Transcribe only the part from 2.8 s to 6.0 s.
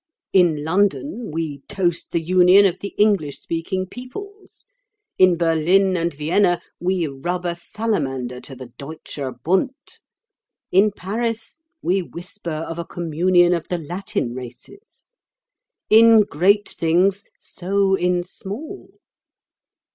English speaking peoples; in Berlin